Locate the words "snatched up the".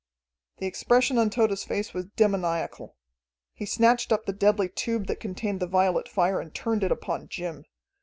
3.67-4.33